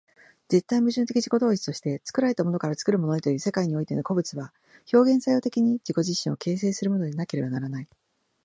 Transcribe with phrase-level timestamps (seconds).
[0.47, 4.51] 絶対矛盾的自己同一として、作られたものから作るものへという世界においての個物は、
[4.91, 7.87] 表現作用的に自己自身を形成するものでなければならない。